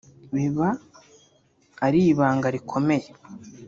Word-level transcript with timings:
biba 0.35 0.69
ari 1.85 1.99
ibanga 2.11 2.47
rikomeye 2.55 3.07